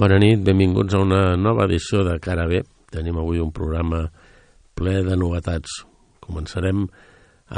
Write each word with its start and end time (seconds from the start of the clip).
Bona 0.00 0.16
nit, 0.16 0.40
benvinguts 0.40 0.94
a 0.96 0.98
una 1.04 1.36
nova 1.36 1.66
edició 1.66 2.00
de 2.06 2.14
Cara 2.24 2.46
B. 2.48 2.62
Tenim 2.88 3.18
avui 3.20 3.36
un 3.44 3.50
programa 3.52 4.06
ple 4.72 4.94
de 5.04 5.12
novetats. 5.20 5.74
Començarem 6.24 6.86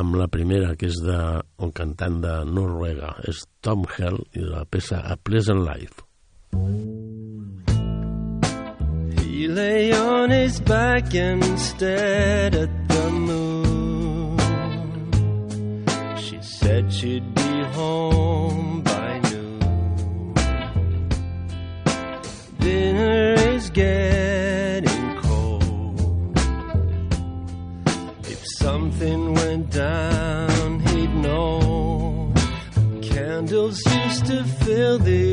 amb 0.03 0.17
la 0.19 0.27
primera, 0.27 0.73
que 0.75 0.89
és 0.91 0.99
de 1.07 1.19
un 1.63 1.71
cantant 1.71 2.17
de 2.25 2.33
Noruega, 2.51 3.13
és 3.31 3.45
Tom 3.63 3.87
Hell, 3.87 4.19
i 4.35 4.43
la 4.43 4.65
peça 4.67 5.05
A 5.07 5.15
Pleasant 5.15 5.63
Life. 5.63 6.03
He 9.23 9.47
lay 9.47 9.93
on 9.95 10.35
his 10.35 10.59
back 10.67 11.15
and 11.15 11.45
stared 11.61 12.57
at 12.57 12.89
the 12.89 13.11
moon 13.11 14.37
She 16.19 16.43
said 16.43 16.93
she'd 16.93 17.35
be 17.35 17.63
home 17.79 18.83
Dinner 22.63 23.35
is 23.55 23.71
getting 23.71 25.17
cold. 25.17 26.39
If 28.25 28.41
something 28.59 29.35
went 29.35 29.71
down, 29.71 30.79
he'd 30.81 31.13
know. 31.17 32.33
Candles 33.03 33.81
used 33.85 34.27
to 34.27 34.45
fill 34.45 34.99
the 35.01 35.32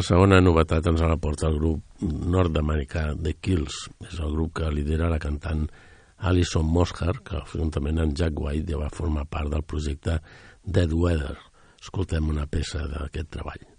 La 0.00 0.04
segona 0.06 0.38
novetat 0.40 0.86
ens 0.88 1.02
la 1.04 1.18
porta 1.20 1.44
el 1.50 1.58
grup 1.58 2.04
nord-americà 2.34 3.02
The 3.20 3.34
Kills. 3.44 3.74
És 4.06 4.14
el 4.16 4.30
grup 4.32 4.54
que 4.56 4.70
lidera 4.72 5.10
la 5.12 5.18
cantant 5.20 5.66
Alison 6.30 6.64
Mosher, 6.64 7.18
que 7.26 7.42
juntament 7.52 8.00
amb 8.00 8.16
Jack 8.16 8.40
White 8.40 8.72
ja 8.72 8.80
va 8.80 8.88
formar 8.96 9.26
part 9.28 9.52
del 9.52 9.66
projecte 9.74 10.16
Dead 10.64 10.94
Weather. 11.02 11.36
Escoltem 11.82 12.32
una 12.32 12.48
peça 12.48 12.86
d'aquest 12.94 13.28
treball. 13.36 13.69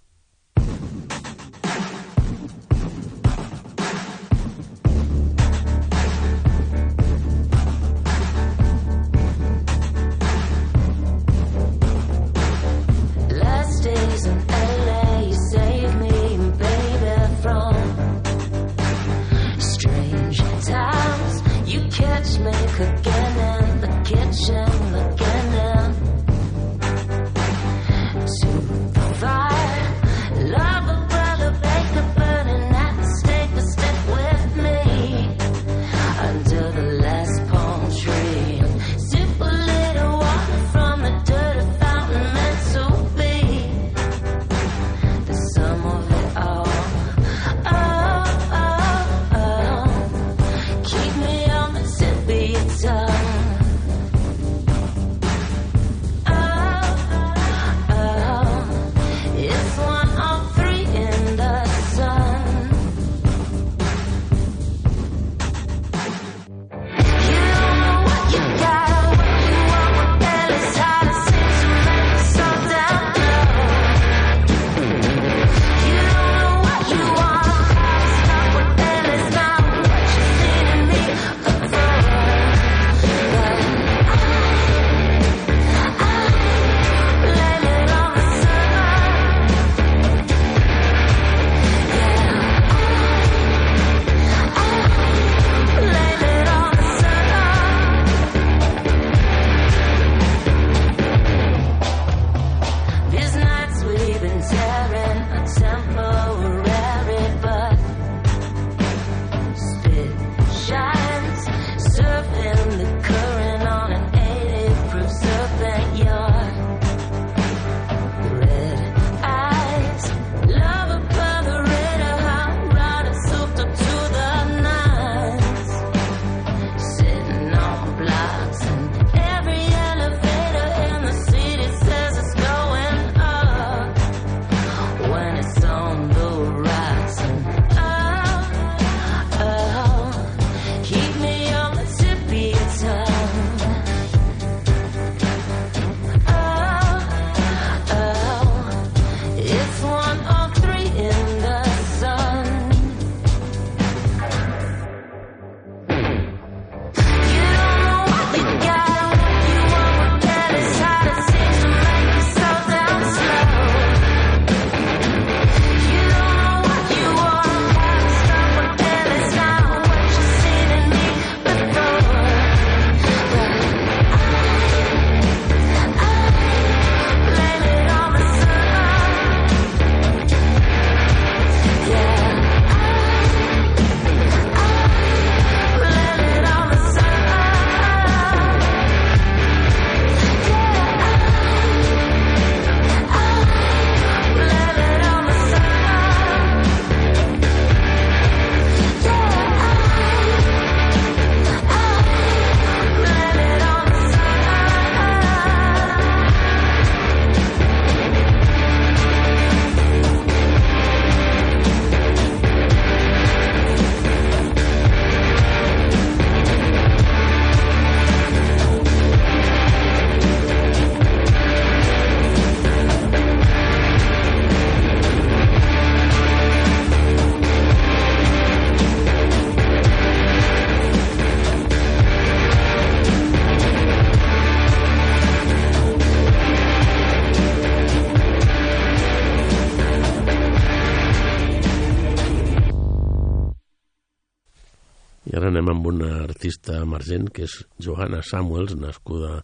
emergent, 247.01 247.29
que 247.33 247.45
és 247.47 247.65
Johanna 247.81 248.21
Samuels, 248.21 248.75
nascuda 248.75 249.41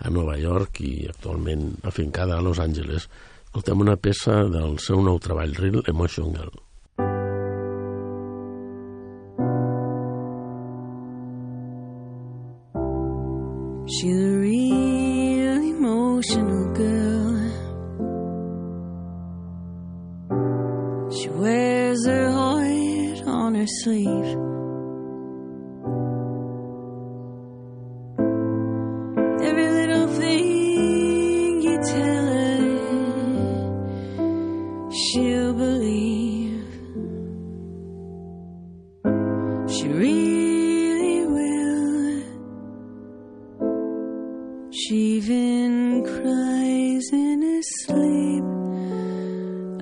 a 0.00 0.10
Nova 0.10 0.36
York 0.38 0.80
i 0.84 1.08
actualment 1.08 1.78
afincada 1.84 2.36
a 2.36 2.42
Los 2.44 2.60
Angeles. 2.60 3.08
Escoltem 3.46 3.80
una 3.80 3.96
peça 3.96 4.44
del 4.48 4.78
seu 4.78 5.00
nou 5.02 5.18
treball, 5.18 5.56
Real 5.56 5.82
Emotional. 5.88 6.50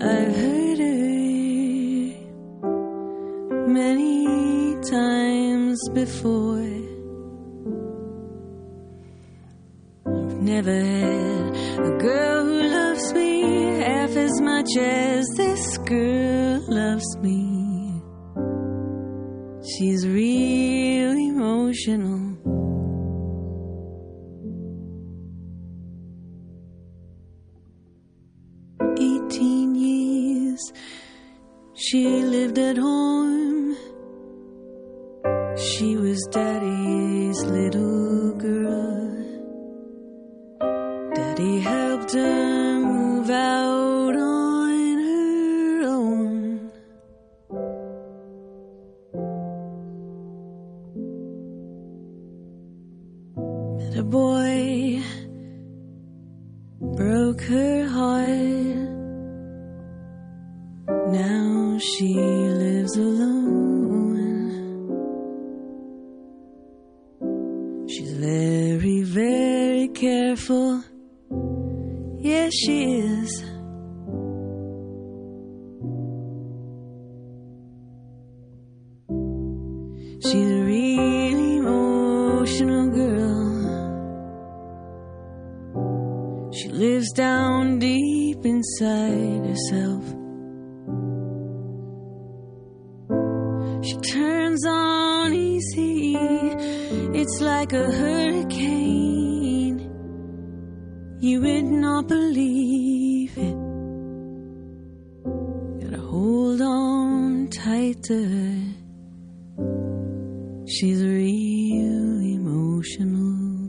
I've 0.01 0.37
heard 0.37 0.79
it 0.79 2.15
many 3.67 4.77
times 4.89 5.89
before. 5.89 6.63
I've 10.07 10.41
never 10.41 10.71
had 10.71 11.57
a 11.85 11.99
girl 11.99 12.45
who 12.45 12.63
loves 12.63 13.13
me 13.13 13.43
half 13.81 14.11
as 14.11 14.41
much 14.41 14.77
as 14.79 15.27
this 15.37 15.79
girl 15.79 16.63
loves 16.69 17.17
me. 17.19 18.01
She's 19.67 20.07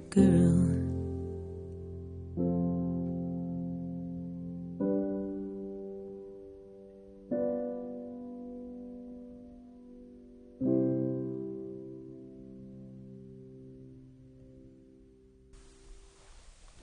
girl. 0.10 0.80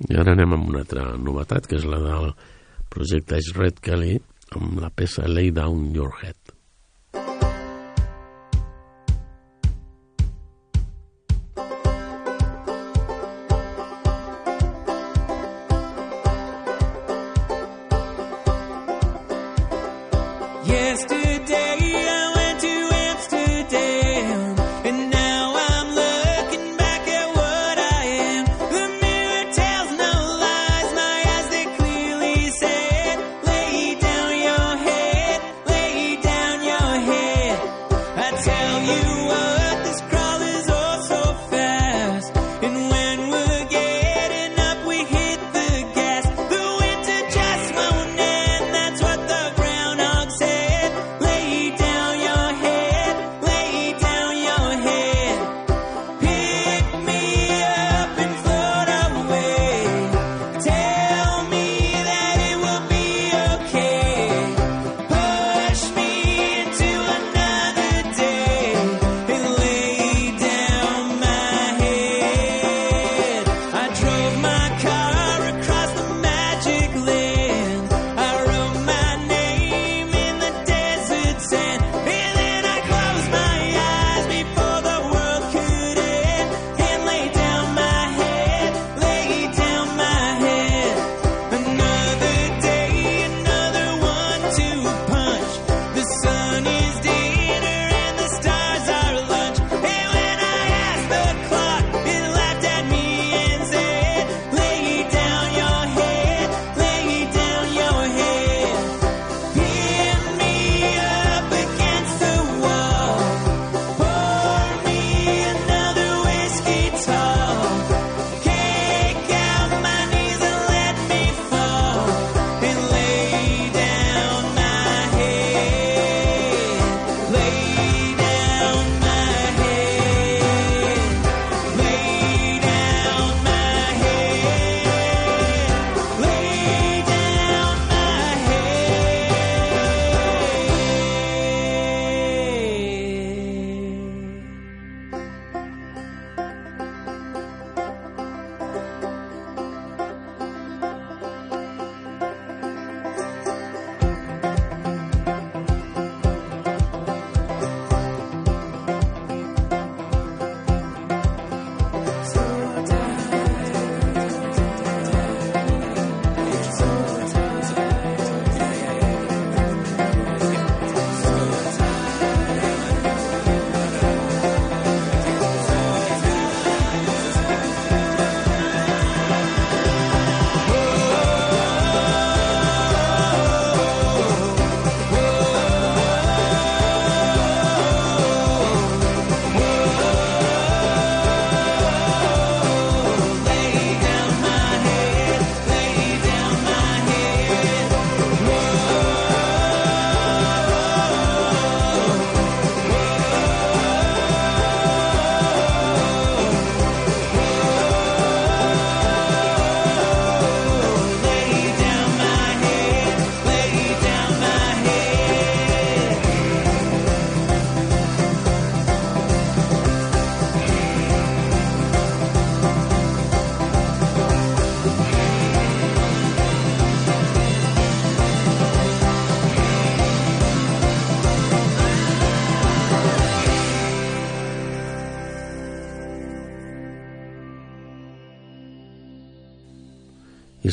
I 0.07 0.15
ara 0.15 0.37
anem 0.37 0.53
amb 0.55 0.69
una 0.71 0.85
altra 0.85 1.09
novetat, 1.19 1.67
que 1.67 1.81
és 1.81 1.87
la 1.89 1.99
del 2.03 2.31
projecte 2.93 3.41
Red 3.57 3.81
Kelly, 3.83 4.21
amb 4.55 4.79
la 4.81 4.93
peça 4.95 5.27
Lay 5.27 5.51
Down 5.51 5.91
Your 5.97 6.13
Head. 6.23 6.46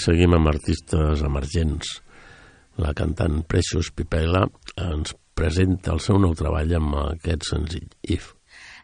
seguim 0.04 0.36
amb 0.36 0.52
artistes 0.52 1.24
emergents. 1.24 1.98
La 2.82 2.94
cantant 2.98 3.44
Precious 3.48 3.92
Pipela 3.96 4.46
ens 4.82 5.14
presenta 5.38 5.94
el 5.94 6.02
seu 6.04 6.20
nou 6.22 6.34
treball 6.38 6.74
amb 6.78 6.98
aquest 7.04 7.50
senzill, 7.52 7.90
If. 8.02 8.34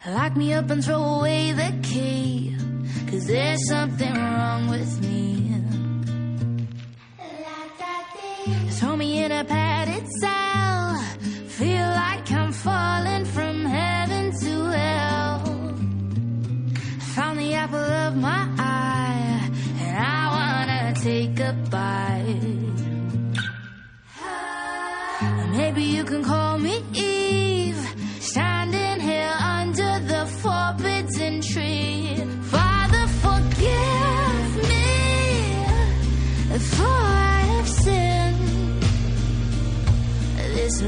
Lock 0.08 0.38
me 0.38 0.54
up 0.54 0.70
and 0.72 0.84
throw 0.84 1.04
away 1.20 1.52
the 1.52 1.74
key 1.84 2.56
Cause 3.12 3.28
there's 3.28 3.60
something 3.68 4.14
wrong 4.14 4.70
with 4.70 5.02
me 5.02 5.52
Throw 8.80 8.96
me 8.96 9.26
in 9.26 9.32
a 9.34 9.44
pack 9.44 9.69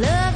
love 0.02 0.31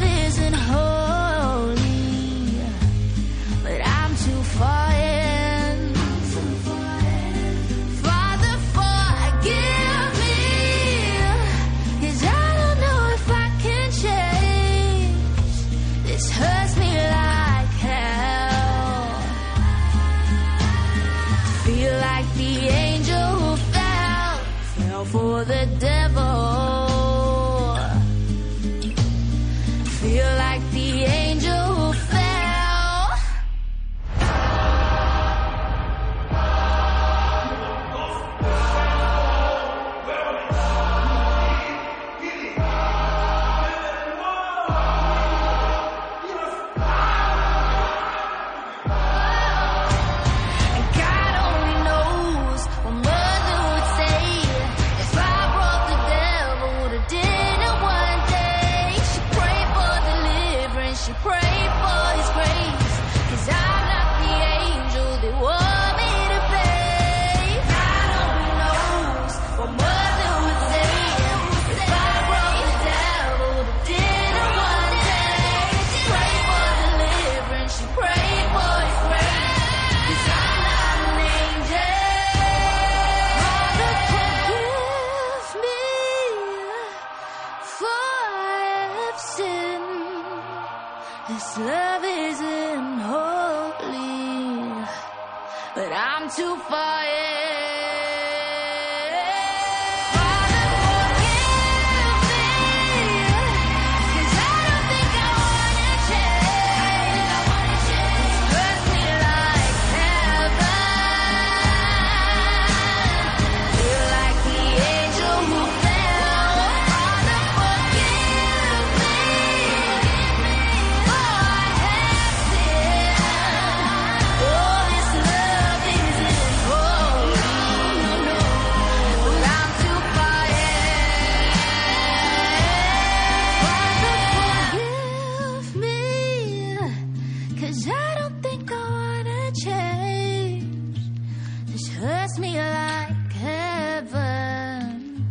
kiss 142.36 142.40
me 142.40 142.54
like 142.58 143.34
heaven. 143.34 145.26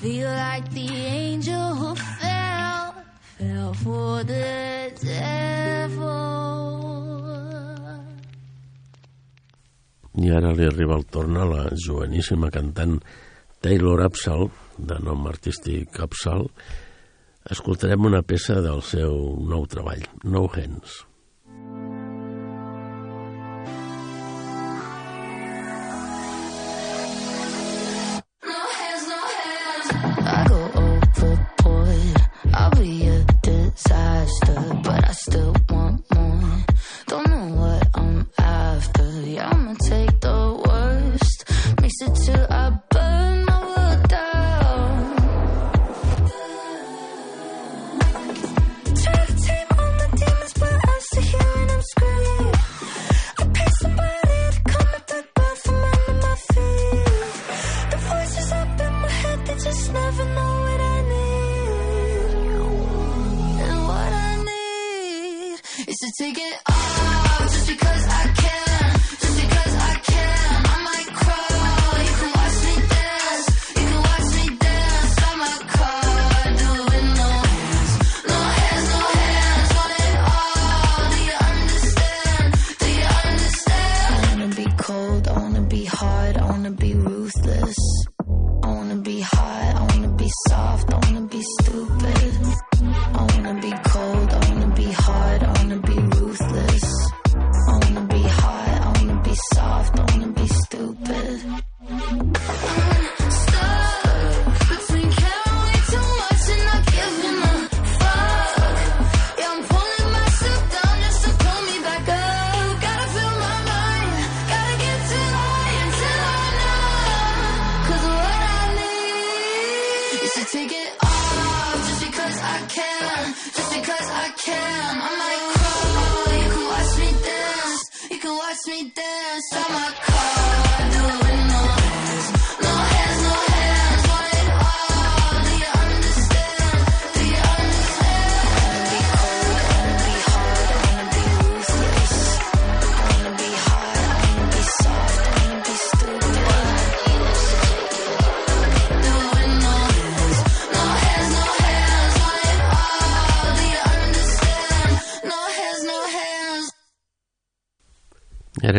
Feel 0.00 0.28
like 0.28 0.70
the 0.70 0.88
angel 0.88 1.74
who 1.74 1.94
fell, 1.94 2.94
fell 3.38 3.74
for 3.74 4.24
the 4.24 4.92
devil. 5.02 6.08
I 10.20 10.30
ara 10.30 10.52
li 10.52 10.66
arriba 10.66 10.96
el 10.96 11.04
torn 11.06 11.36
a 11.36 11.44
la 11.44 11.68
joveníssima 11.74 12.50
cantant 12.50 13.00
Taylor 13.60 14.02
Absal, 14.02 14.50
de 14.78 14.98
nom 15.00 15.26
artístic 15.26 16.00
Absal. 16.00 16.50
Escoltarem 17.50 18.04
una 18.04 18.22
peça 18.22 18.60
del 18.60 18.82
seu 18.82 19.36
nou 19.48 19.66
treball, 19.66 20.04
No 20.24 20.48
Hands. 20.52 21.09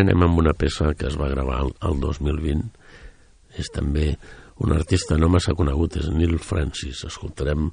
ara 0.02 0.10
anem 0.10 0.24
amb 0.26 0.40
una 0.42 0.54
peça 0.58 0.96
que 0.98 1.06
es 1.08 1.18
va 1.20 1.30
gravar 1.30 1.60
el, 1.62 1.76
el 1.86 2.00
2020. 2.02 2.64
És 3.62 3.70
també 3.74 4.16
un 4.62 4.74
artista 4.74 5.18
no 5.18 5.30
massa 5.30 5.54
conegut, 5.58 6.00
és 6.02 6.10
Neil 6.10 6.40
Francis. 6.42 7.04
Escoltarem 7.06 7.70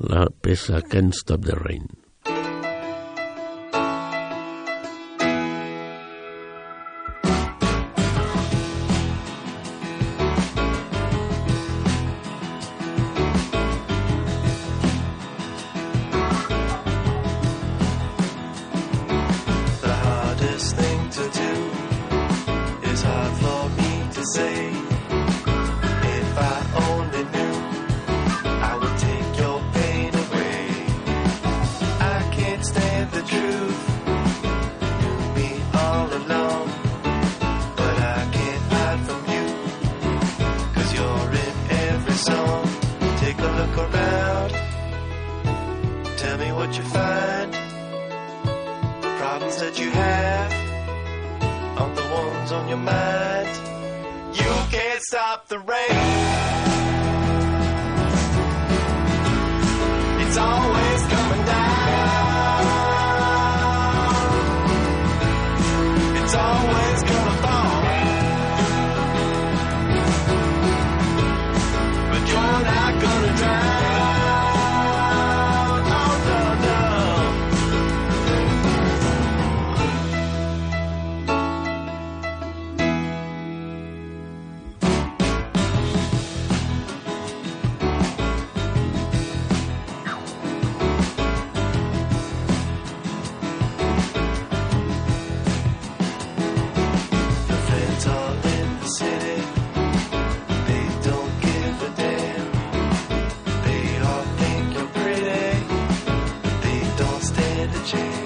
la 0.00 0.26
peça 0.42 0.80
Can't 0.80 1.12
Stop 1.16 1.44
the 1.44 1.56
Rain. 1.58 2.05
that 49.54 49.78
you 49.78 49.88
have 49.90 50.52
are 51.78 51.94
the 51.94 52.02
ones 52.12 52.50
on 52.50 52.68
your 52.68 52.78
mind. 52.78 53.48
You 54.34 54.52
can't 54.76 55.00
stop 55.02 55.46
the 55.46 55.60
rain. 55.60 56.06
It's 60.26 60.36
always 60.36 61.00
coming 61.14 61.44
down. 61.46 61.76
It's 66.24 66.34
always 66.34 66.95
magic. 107.94 108.25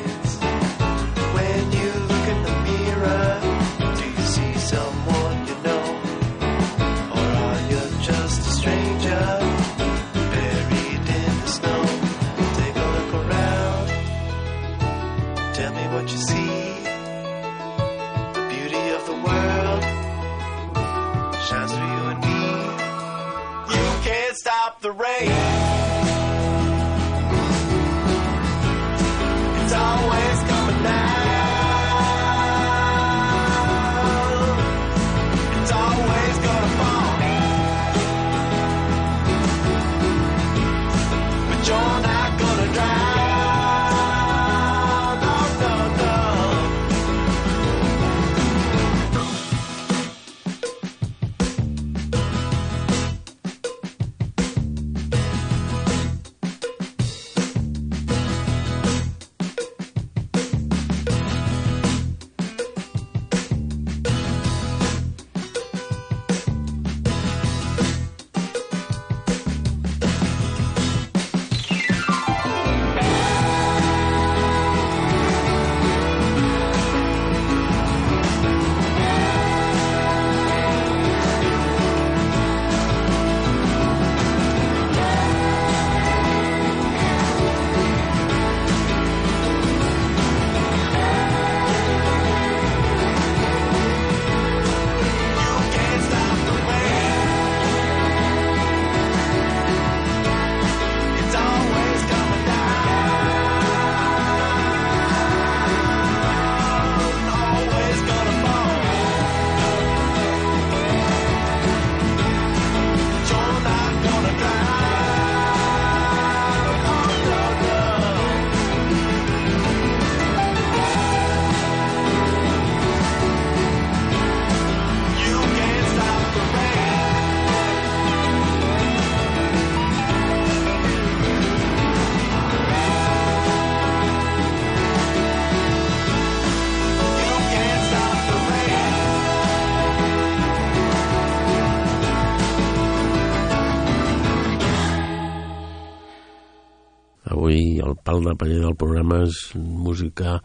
el 147.91 147.99
pal 148.05 148.23
de 148.25 148.37
paller 148.39 148.61
del 148.63 148.77
programa 148.79 149.23
és 149.27 149.41
música 149.57 150.39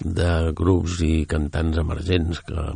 de 0.00 0.30
grups 0.56 1.00
i 1.04 1.26
cantants 1.28 1.80
emergents, 1.82 2.40
que 2.46 2.70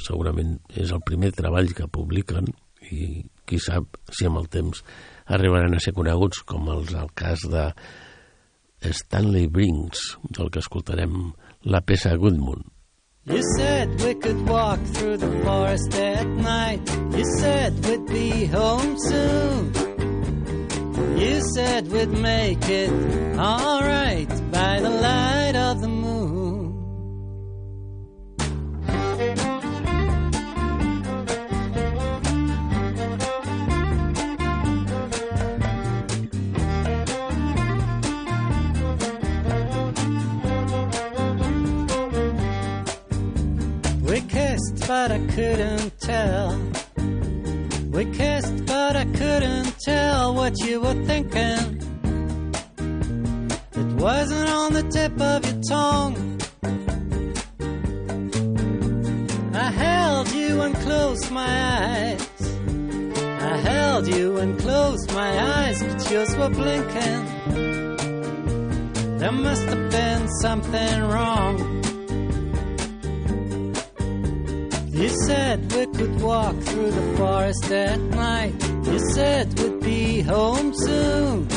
segurament 0.00 0.56
és 0.72 0.92
el 0.96 1.02
primer 1.04 1.32
treball 1.36 1.72
que 1.76 1.90
publiquen 1.92 2.48
i 2.90 3.22
qui 3.44 3.60
sap 3.60 3.98
si 4.14 4.26
amb 4.28 4.40
el 4.40 4.48
temps 4.52 4.82
arribaran 5.30 5.76
a 5.76 5.82
ser 5.82 5.92
coneguts 5.96 6.42
com 6.48 6.70
els 6.72 6.94
el 6.96 7.12
cas 7.14 7.44
de 7.52 7.70
Stanley 8.80 9.46
Brinks, 9.46 10.16
del 10.30 10.48
que 10.50 10.62
escoltarem 10.64 11.32
la 11.68 11.82
peça 11.84 12.16
Goodmund. 12.16 12.64
You 13.26 13.42
said 13.58 14.00
we 14.00 14.14
could 14.14 14.48
walk 14.48 14.80
through 14.94 15.18
the 15.18 15.30
forest 15.44 15.94
at 15.94 16.26
night 16.26 16.80
You 17.14 17.24
said 17.38 17.84
we'd 17.84 18.06
be 18.06 18.46
home 18.46 18.96
soon 18.98 19.79
You 21.16 21.40
said 21.54 21.88
we'd 21.88 22.08
make 22.08 22.68
it 22.68 22.90
alright 23.38 24.28
by 24.50 24.80
the 24.80 24.90
light 24.90 25.56
of 25.56 25.80
the 25.80 25.88
moon. 25.88 26.60
We 44.02 44.20
kissed, 44.22 44.86
but 44.88 45.12
I 45.12 45.18
couldn't 45.34 45.98
tell. 46.00 46.69
We 48.00 48.06
kissed, 48.12 48.64
but 48.64 48.96
I 48.96 49.04
couldn't 49.04 49.78
tell 49.78 50.34
what 50.34 50.58
you 50.64 50.80
were 50.80 50.94
thinking. 51.04 51.82
It 53.72 53.92
wasn't 54.00 54.48
on 54.48 54.72
the 54.72 54.84
tip 54.84 55.20
of 55.20 55.44
your 55.44 55.60
tongue. 55.68 56.40
I 59.52 59.70
held 59.70 60.32
you 60.32 60.62
and 60.62 60.74
closed 60.76 61.30
my 61.30 61.44
eyes. 61.44 62.26
I 63.42 63.56
held 63.58 64.06
you 64.08 64.38
and 64.38 64.58
closed 64.58 65.12
my 65.12 65.38
eyes, 65.38 65.82
but 65.82 66.10
yours 66.10 66.34
were 66.36 66.48
blinking. 66.48 67.22
There 69.18 69.32
must 69.32 69.64
have 69.64 69.90
been 69.90 70.26
something 70.40 71.02
wrong. 71.02 71.69
You 75.00 75.08
said 75.08 75.72
we 75.72 75.86
could 75.86 76.20
walk 76.20 76.56
through 76.56 76.90
the 76.90 77.16
forest 77.16 77.72
at 77.72 77.98
night. 77.98 78.52
You 78.84 78.98
said 79.14 79.58
we'd 79.58 79.80
be 79.80 80.20
home 80.20 80.74
soon. 80.74 81.48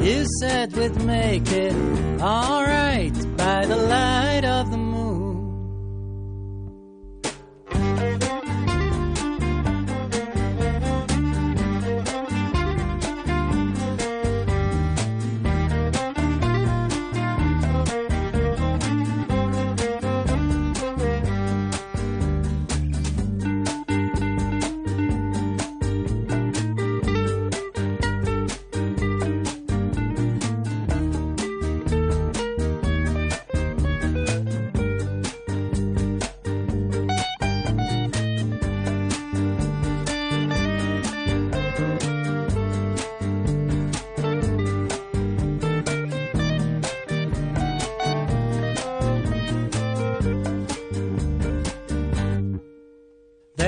You 0.00 0.24
said 0.40 0.72
we'd 0.76 1.02
make 1.04 1.50
it 1.50 1.74
alright 2.20 3.36
by 3.36 3.66
the 3.66 3.76
light 3.76 4.44
of 4.44 4.70
the 4.70 4.76
moon. 4.76 4.85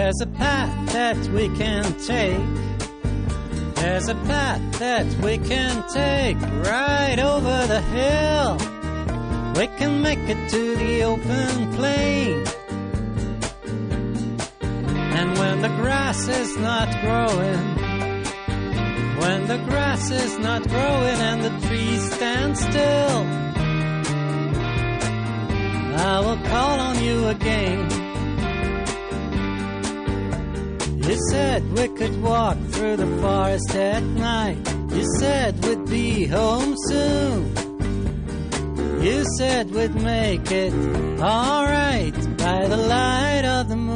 There's 0.08 0.22
a 0.22 0.38
path 0.38 0.92
that 0.94 1.18
we 1.34 1.48
can 1.58 1.84
take. 1.98 3.74
There's 3.74 4.08
a 4.08 4.14
path 4.14 4.78
that 4.78 5.04
we 5.22 5.36
can 5.36 5.86
take 5.92 6.40
right 6.66 7.18
over 7.18 7.66
the 7.66 7.82
hill. 7.82 8.56
We 9.54 9.66
can 9.76 10.00
make 10.00 10.20
it 10.20 10.48
to 10.48 10.76
the 10.76 11.02
open 11.02 11.74
plain. 11.74 12.42
And 15.12 15.38
when 15.38 15.60
the 15.60 15.68
grass 15.76 16.26
is 16.26 16.56
not 16.56 16.88
growing, 17.02 17.62
when 19.20 19.46
the 19.46 19.58
grass 19.68 20.10
is 20.10 20.38
not 20.38 20.66
growing 20.66 21.18
and 21.28 21.44
the 21.44 21.68
trees 21.68 22.14
stand 22.14 22.56
still, 22.56 23.26
I 26.00 26.20
will 26.20 26.42
call 26.48 26.80
on 26.80 27.04
you 27.04 27.26
again. 27.26 27.97
You 31.08 31.16
said 31.30 31.72
we 31.72 31.88
could 31.88 32.20
walk 32.22 32.58
through 32.68 32.96
the 32.98 33.06
forest 33.22 33.74
at 33.74 34.02
night. 34.02 34.58
You 34.92 35.06
said 35.18 35.64
we'd 35.64 35.86
be 35.86 36.26
home 36.26 36.74
soon. 36.90 37.54
You 39.02 39.24
said 39.38 39.70
we'd 39.70 39.94
make 39.94 40.52
it 40.52 40.74
alright 41.18 42.12
by 42.36 42.66
the 42.66 42.76
light 42.76 43.44
of 43.46 43.70
the 43.70 43.76
moon. 43.76 43.87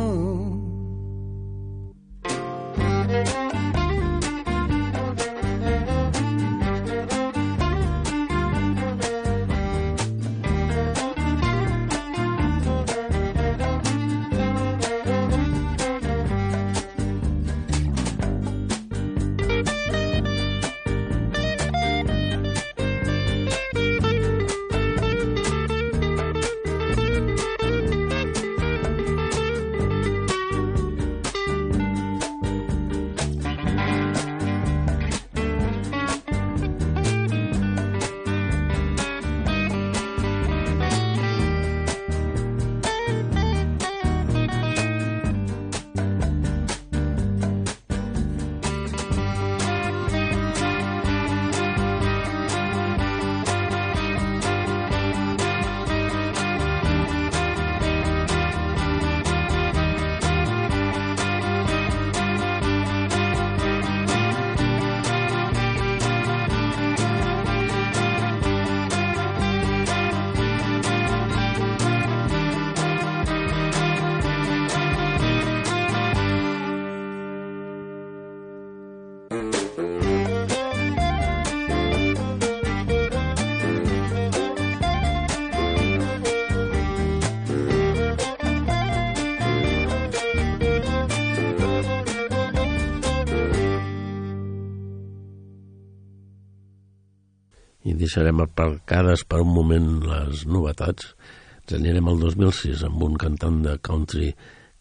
Deixarem 98.13 98.43
aparcades 98.45 99.23
per 99.25 99.39
un 99.41 99.55
moment 99.57 99.87
les 100.05 100.43
novetats. 100.45 101.15
Ens 101.63 101.73
anirem 101.79 102.11
al 102.11 102.19
2006 102.21 102.83
amb 102.85 103.07
un 103.07 103.17
cantant 103.17 103.63
de 103.65 103.79
country, 103.89 104.35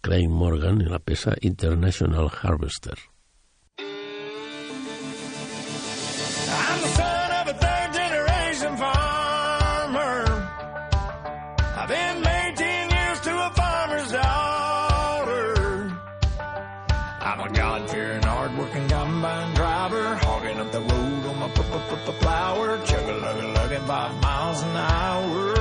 Craig 0.04 0.28
Morgan, 0.28 0.84
i 0.84 0.92
la 0.92 1.00
peça 1.00 1.38
International 1.40 2.28
Harvester. 2.28 2.98
up 21.92 22.08
a 22.08 22.14
flower, 22.14 22.80
chug 22.86 23.10
a 23.10 23.14
lug 23.14 23.88
by 23.88 24.12
miles 24.22 24.62
an 24.62 24.78
hour. 24.78 25.61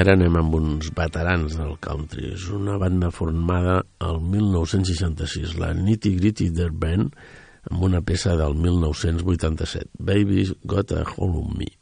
ara 0.00 0.14
anem 0.16 0.36
amb 0.40 0.54
uns 0.56 0.88
veterans 0.96 1.56
del 1.58 1.74
country. 1.84 2.30
És 2.34 2.46
una 2.56 2.78
banda 2.80 3.10
formada 3.12 3.80
el 4.06 4.20
1966, 4.32 5.58
la 5.60 5.74
Nitty 5.76 6.14
Gritty 6.16 6.48
Dirt 6.56 6.78
Band, 6.80 7.12
amb 7.70 7.84
una 7.90 8.00
peça 8.00 8.36
del 8.40 8.56
1987, 8.56 9.90
Baby's 9.98 10.54
Got 10.64 10.96
a 10.96 11.04
Hole 11.04 11.44
on 11.44 11.52
Me. 11.58 11.79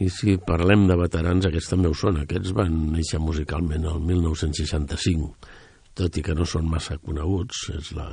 I 0.00 0.08
si 0.08 0.38
parlem 0.40 0.86
de 0.88 0.96
veterans, 0.96 1.44
aquests 1.44 1.74
també 1.74 1.90
ho 1.90 1.96
són. 1.96 2.22
Aquests 2.22 2.54
van 2.56 2.72
néixer 2.94 3.20
musicalment 3.20 3.84
el 3.90 4.00
1965, 4.08 5.28
tot 6.00 6.16
i 6.16 6.24
que 6.24 6.36
no 6.38 6.48
són 6.48 6.70
massa 6.72 6.96
coneguts. 6.96 7.66
És 7.76 7.92
la, 7.98 8.08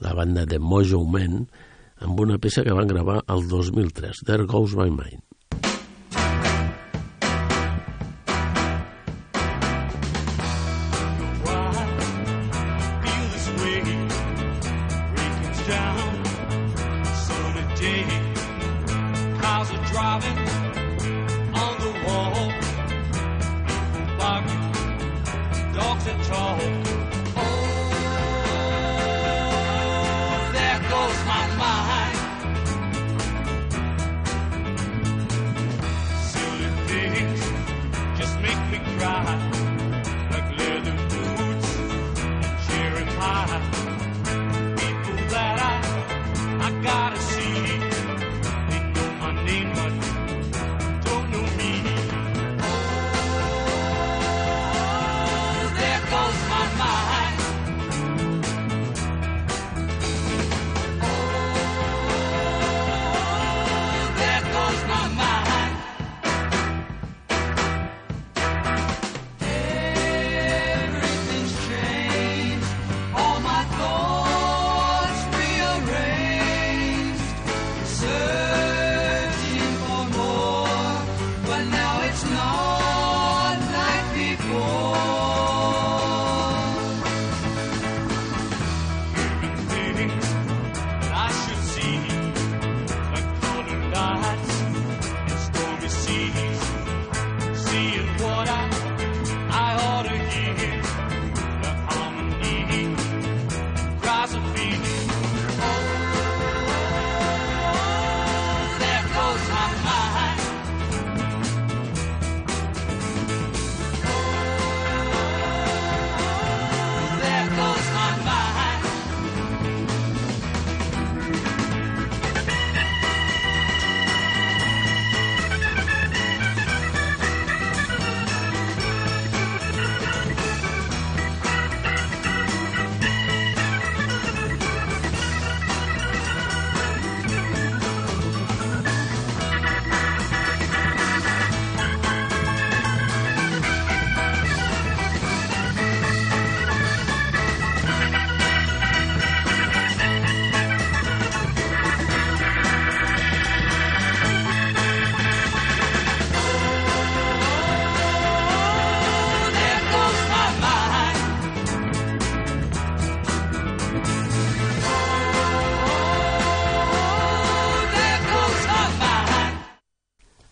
la 0.00 0.16
banda 0.16 0.46
de 0.48 0.60
Mojo 0.62 1.02
Men, 1.04 1.44
amb 2.00 2.24
una 2.24 2.40
peça 2.40 2.64
que 2.64 2.76
van 2.76 2.88
gravar 2.88 3.20
el 3.36 3.44
2003, 3.52 4.24
There 4.24 4.48
Goes 4.48 4.78
My 4.80 4.88
Mind. 4.88 5.25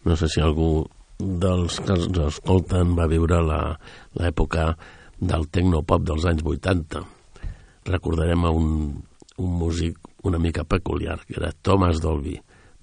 No 0.04 0.16
sé 0.20 0.28
si 0.28 0.42
algú 0.44 0.84
dels 1.18 1.78
que 1.80 1.94
ens 1.96 2.18
escolten 2.26 2.92
va 2.98 3.08
viure 3.08 3.40
l'època 3.44 4.72
del 5.20 5.46
tecnopop 5.48 6.04
dels 6.04 6.26
anys 6.28 6.44
80. 6.44 7.04
Recordarem 7.88 8.44
a 8.44 8.50
un, 8.52 8.68
un 9.40 9.54
músic 9.60 9.98
una 10.24 10.38
mica 10.38 10.64
peculiar, 10.64 11.20
que 11.26 11.36
era 11.36 11.52
Thomas 11.52 12.00
Dolby, 12.00 12.40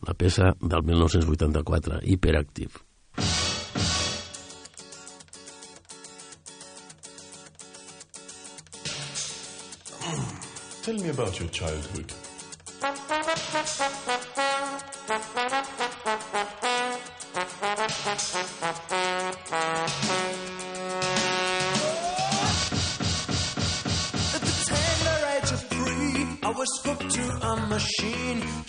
la 0.07 0.13
peça 0.13 0.53
del 0.61 0.83
1984, 0.83 1.99
Hiperactive. 2.03 2.71
Tell 10.81 10.97
me 10.97 11.09
about 11.09 11.39
your 11.39 11.49
childhood. 11.49 12.30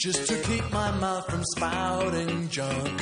just 0.03 0.27
to 0.27 0.37
keep 0.43 0.69
my 0.73 0.91
mouth 0.99 1.25
from 1.31 1.45
spouting 1.55 2.49
junk. 2.49 3.01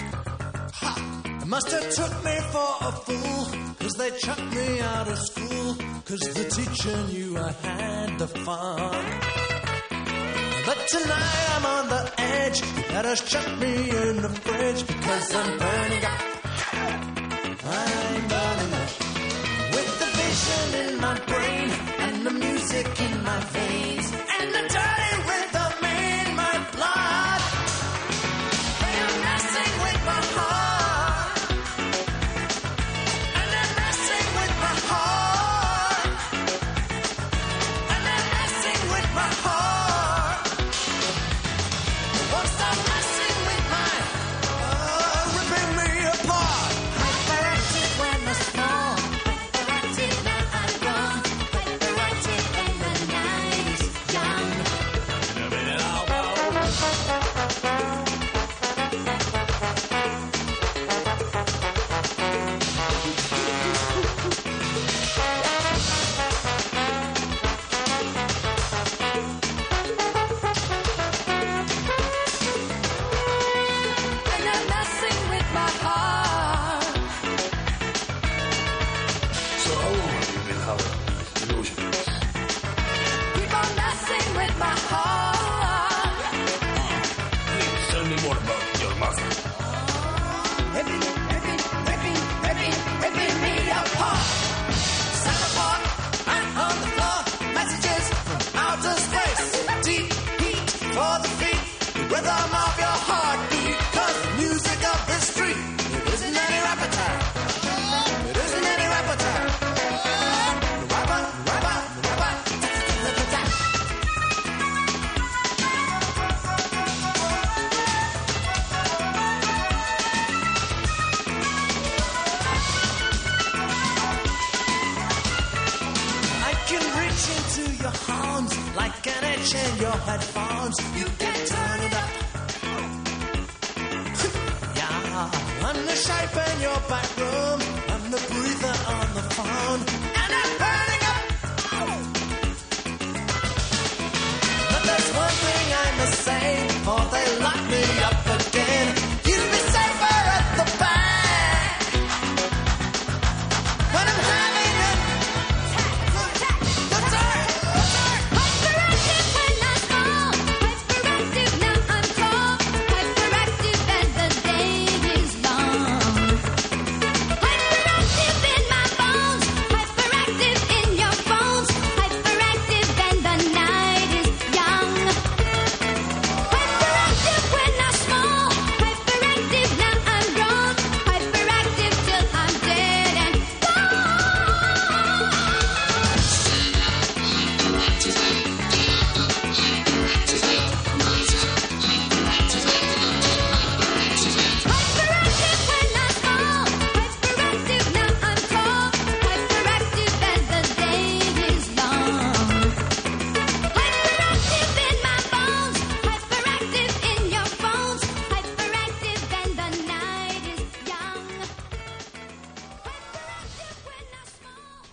Ha! 0.75 1.43
Must 1.47 1.71
have 1.71 1.91
took 1.95 2.25
me 2.25 2.37
for 2.53 2.73
a 2.89 2.93
fool, 2.93 3.75
cause 3.79 3.93
they 3.97 4.11
chucked 4.19 4.55
me 4.55 4.81
out 4.81 5.09
of 5.09 5.19
school, 5.19 5.77
cause 6.05 6.21
the 6.21 6.45
teacher 6.57 6.97
knew 7.09 7.39
I 7.39 7.53
had 7.53 8.19
the 8.19 8.29
fun. 8.29 9.05
But 10.67 10.79
tonight 10.89 11.47
I'm 11.55 11.67
on 11.67 11.89
the 11.89 12.13
edge, 12.19 12.63
let 12.91 13.07
us 13.07 13.21
chuck 13.31 13.49
me 13.59 13.73
in 13.73 14.21
the 14.21 14.29
fridge, 14.29 14.87
because 14.87 15.35
I'm 15.35 15.59
burning 15.59 16.05
up. 16.05 16.30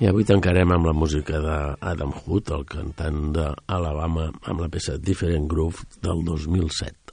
Avui 0.08 0.24
tancarem 0.24 0.72
amb 0.72 0.88
la 0.88 0.94
música 0.96 1.42
d'Adam 1.44 2.14
Hood, 2.16 2.54
el 2.56 2.64
cantant 2.72 3.34
d'Alabama, 3.36 4.30
amb 4.48 4.64
la 4.64 4.70
peça 4.72 4.96
Different 4.96 5.50
Groove 5.52 5.84
del 6.00 6.24
2007. 6.24 7.07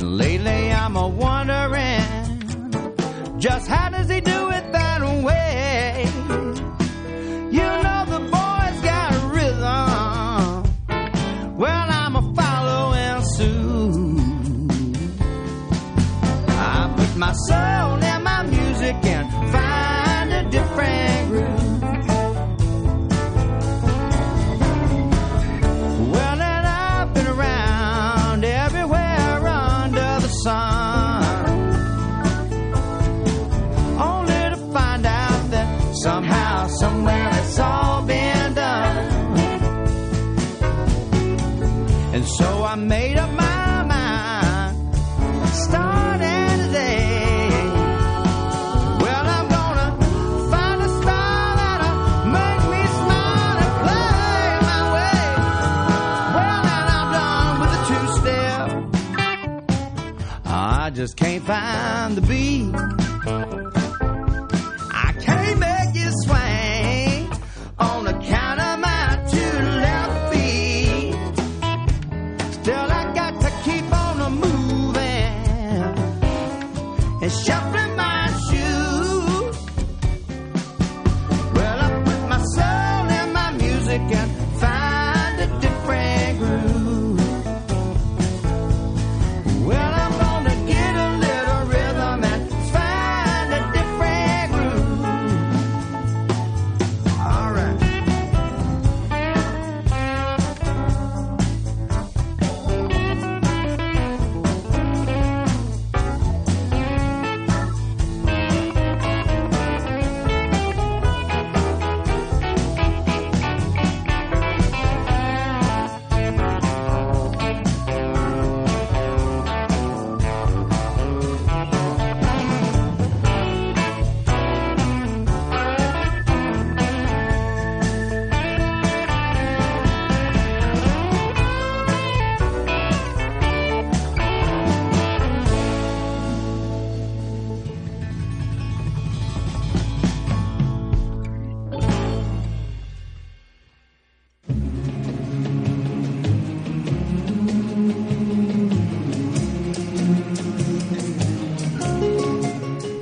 And 0.00 0.16
lately 0.16 0.72
I'm 0.72 0.96
a 0.96 1.06
wondering 1.06 2.00
just 3.38 3.68
how 3.68 3.89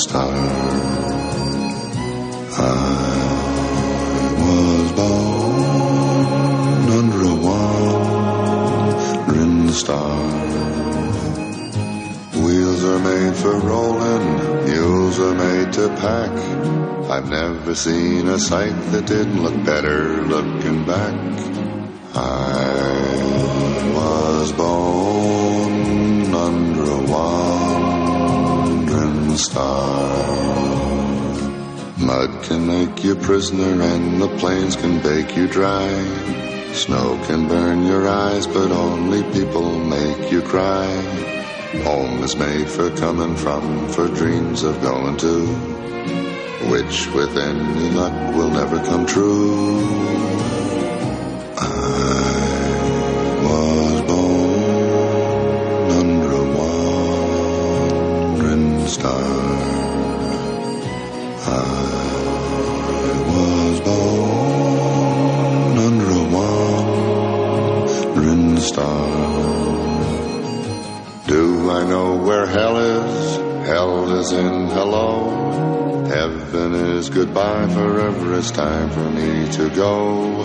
Star. 0.00 0.32
I 2.56 2.58
was 4.40 4.92
born 4.92 6.88
under 7.00 7.20
a 7.34 7.36
wandering 7.46 9.68
star. 9.72 10.16
Wheels 12.44 12.82
are 12.84 12.98
made 12.98 13.36
for 13.36 13.58
rolling, 13.58 14.24
mules 14.64 15.18
are 15.20 15.34
made 15.34 15.72
to 15.74 15.88
pack. 16.04 16.32
I've 17.10 17.28
never 17.28 17.74
seen 17.74 18.28
a 18.28 18.38
sight 18.38 18.76
that 18.92 19.06
didn't 19.06 19.42
look 19.42 19.62
better 19.66 20.22
looking 20.22 20.84
back. 20.86 21.14
I 22.14 23.92
was 23.94 24.52
born 24.52 26.34
under 26.34 26.84
a 26.84 27.02
wandering 27.12 27.59
star. 29.36 30.08
Mud 31.98 32.42
can 32.44 32.66
make 32.66 33.04
you 33.04 33.14
prisoner 33.14 33.82
and 33.82 34.20
the 34.20 34.28
plains 34.38 34.76
can 34.76 35.00
bake 35.02 35.36
you 35.36 35.46
dry. 35.46 35.88
Snow 36.72 37.20
can 37.26 37.48
burn 37.48 37.86
your 37.86 38.08
eyes, 38.08 38.46
but 38.46 38.70
only 38.70 39.22
people 39.32 39.78
make 39.78 40.32
you 40.32 40.40
cry. 40.42 40.86
Home 41.84 42.22
is 42.22 42.36
made 42.36 42.68
for 42.68 42.90
coming 42.96 43.36
from, 43.36 43.88
for 43.88 44.08
dreams 44.08 44.62
of 44.62 44.80
going 44.80 45.16
to, 45.18 45.46
which 46.70 47.06
with 47.14 47.36
any 47.36 47.90
luck 47.90 48.34
will 48.34 48.50
never 48.50 48.78
come 48.84 49.06
true. 49.06 50.59
goodbye 77.32 77.68
forever. 77.68 78.34
It's 78.34 78.50
time 78.50 78.90
for 78.90 79.08
me 79.08 79.48
to 79.52 79.70
go. 79.70 80.42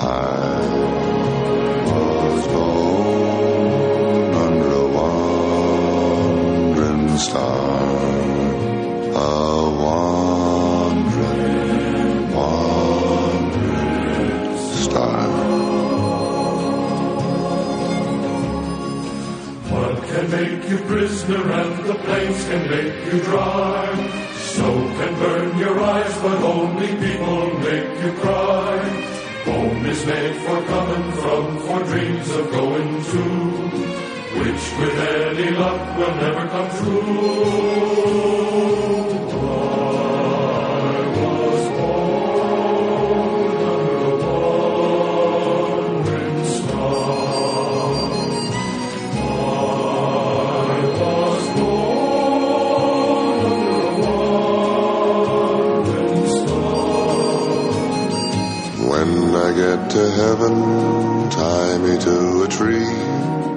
I 0.00 0.58
was 1.92 2.46
born 2.48 4.34
under 4.34 4.72
a 4.72 4.86
wandering 5.68 5.98
star. 7.16 7.86
A 9.14 9.70
wandering, 9.84 11.54
wandering 12.34 13.78
star. 14.82 15.28
One 19.70 19.96
can 20.08 20.26
make 20.30 20.68
you 20.70 20.78
prisoner 20.78 21.52
and 21.52 21.72
the 21.86 21.94
plains 21.94 22.44
can 22.48 22.62
make 22.68 22.94
you 23.12 23.20
dry. 23.20 23.65
Make 27.86 28.04
you 28.04 28.12
cry. 28.20 28.78
Home 29.44 29.86
is 29.86 30.04
made 30.06 30.36
for 30.36 30.62
coming 30.62 31.12
from, 31.12 31.58
for 31.66 31.84
dreams 31.84 32.30
of 32.30 32.50
going 32.50 33.04
to, 33.04 33.22
which 34.40 34.72
with 34.80 34.98
any 34.98 35.50
luck 35.50 35.98
will 35.98 36.14
never 36.16 36.48
come 36.48 36.70
true. 36.78 37.86
To 59.96 60.10
heaven, 60.10 60.54
tie 61.30 61.78
me 61.78 61.96
to 61.98 62.42
a 62.42 62.48
tree, 62.48 62.92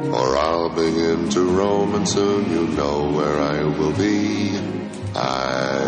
or 0.10 0.38
I'll 0.38 0.70
begin 0.70 1.28
to 1.32 1.42
roam, 1.42 1.96
and 1.96 2.08
soon 2.08 2.50
you 2.50 2.66
know 2.78 3.12
where 3.12 3.42
I 3.42 3.64
will 3.64 3.92
be. 3.92 4.58
I 5.16 5.84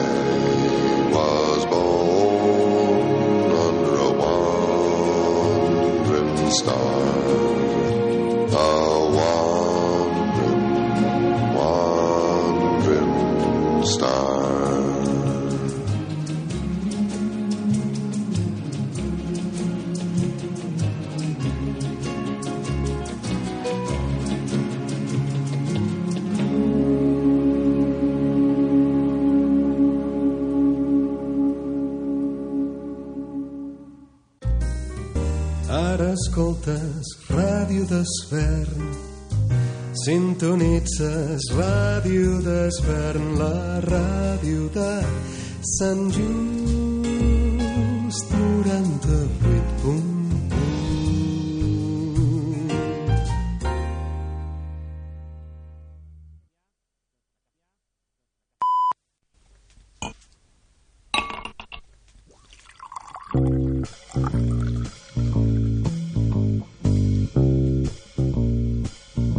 was 1.14 1.66
born 1.68 3.52
under 3.68 3.96
a 3.96 4.12
wandering 5.32 6.36
star, 6.52 7.51
d'Esvern. 37.92 38.92
Sintonitzes 40.06 41.50
Ràdio 41.58 42.40
d'Esvern, 42.46 43.34
la 43.42 43.80
ràdio 43.88 44.70
de 44.76 44.92
Sant 45.78 46.08
Just. 46.16 46.81